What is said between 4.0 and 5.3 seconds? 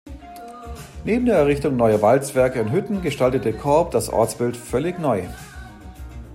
Ortsbild völlig neu.